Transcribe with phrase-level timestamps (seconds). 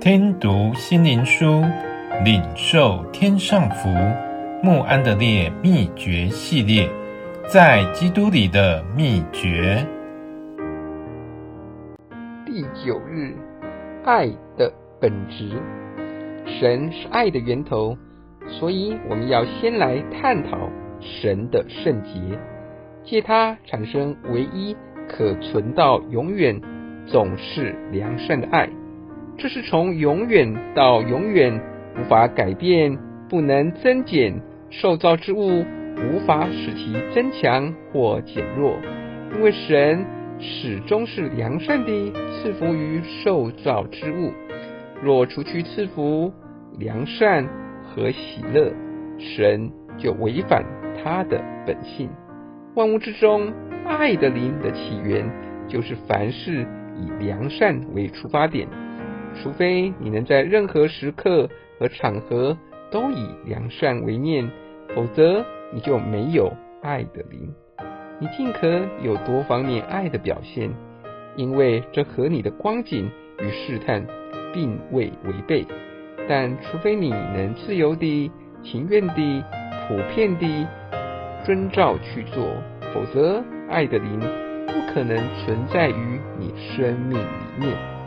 [0.00, 1.62] 听读心灵书，
[2.24, 3.90] 领受天上福。
[4.62, 6.88] 穆安德烈秘诀系列，
[7.46, 9.86] 在基督里的秘诀。
[12.46, 13.34] 第九日，
[14.02, 15.60] 爱的本质。
[16.46, 17.94] 神是爱的源头，
[18.46, 22.38] 所以我们要先来探讨神的圣洁，
[23.04, 24.74] 借它产生唯一
[25.06, 26.58] 可存到永远、
[27.06, 28.66] 总是良善的爱。
[29.40, 31.58] 这是从永远到永远
[31.98, 34.38] 无法改变、不能增减。
[34.68, 35.64] 受造之物
[35.96, 38.76] 无法使其增强或减弱，
[39.34, 40.04] 因为神
[40.38, 44.30] 始终是良善的赐福于受造之物。
[45.02, 46.30] 若除去赐福、
[46.78, 47.48] 良善
[47.82, 48.70] 和喜乐，
[49.18, 50.62] 神就违反
[51.02, 52.10] 他的本性。
[52.74, 53.52] 万物之中，
[53.86, 55.28] 爱的灵的起源
[55.66, 56.66] 就是凡事
[56.96, 58.68] 以良善为出发点。
[59.34, 62.56] 除非你能在任何时刻和场合
[62.90, 64.50] 都以良善为念。
[64.94, 67.54] 否则，你就没有爱的灵。
[68.18, 70.68] 你尽可有多方面爱的表现，
[71.36, 74.04] 因为这和你的光景与试探
[74.52, 75.64] 并未违背。
[76.28, 78.30] 但除非你能自由地、
[78.64, 79.42] 情愿地、
[79.86, 80.66] 普遍地
[81.44, 82.44] 遵照去做，
[82.92, 84.18] 否则爱的灵
[84.66, 87.99] 不可能存在于你生命里面。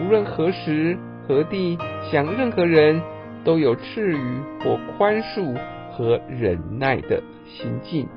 [0.00, 1.78] 无论何时何地，
[2.10, 3.00] 向任何人
[3.44, 4.18] 都有赐予
[4.60, 5.54] 或宽恕。
[5.96, 8.08] 和忍耐的心境，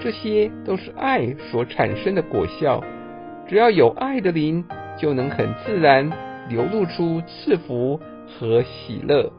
[0.00, 2.82] 这些都是爱所产生的果效。
[3.46, 4.64] 只要有爱的灵，
[4.98, 6.10] 就能很自然
[6.48, 9.30] 流露出赐福和喜乐，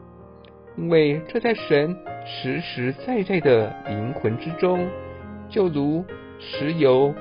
[0.76, 4.86] 因为这在神实实在在的灵魂之中，
[5.48, 6.04] 就如
[6.38, 7.12] 石油，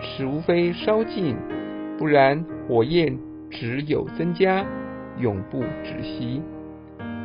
[0.00, 1.36] 使无非烧尽，
[1.98, 3.18] 不然火焰
[3.52, 4.66] 只有增加，
[5.18, 6.42] 永不止息。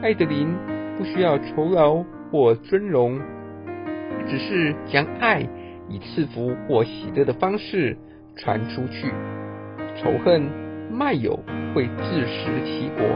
[0.04, 0.54] 爱的灵
[1.00, 2.06] 不需要酬劳。
[2.30, 3.22] 或尊荣，
[4.28, 5.48] 只是将爱
[5.88, 7.96] 以赐福或喜乐的方式
[8.36, 9.08] 传出去。
[9.96, 10.44] 仇恨、
[10.92, 11.40] 卖友
[11.74, 13.08] 会自食其果，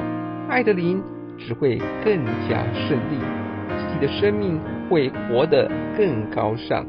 [0.48, 1.04] 爱的灵
[1.38, 3.20] 只会更加胜利，
[3.68, 4.58] 自己的生命
[4.90, 6.86] 会活得更高尚。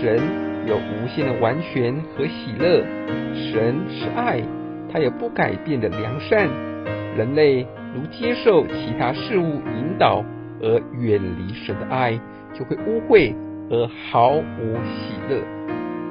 [0.00, 0.20] 神
[0.68, 2.84] 有无限的完全和喜乐，
[3.34, 4.40] 神是爱，
[4.96, 6.48] 还有不改变的良善。
[7.18, 10.24] 人类如接受其他事物引导。
[10.58, 12.18] 而远离神的爱，
[12.54, 13.34] 就会污秽
[13.68, 15.38] 而毫无喜乐。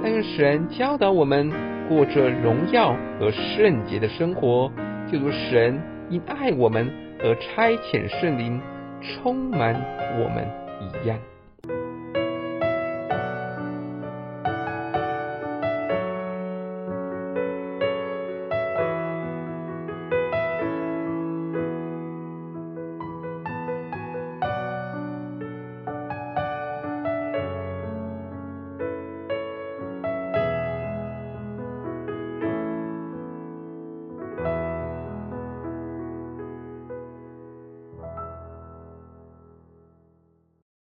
[0.03, 1.51] 但愿神教导我们
[1.89, 4.71] 过着荣耀和圣洁的生活，
[5.11, 5.81] 就如神
[6.11, 6.87] 因爱我们
[7.23, 8.61] 而差遣圣灵
[9.01, 9.73] 充满
[10.19, 10.47] 我们
[10.79, 11.17] 一样。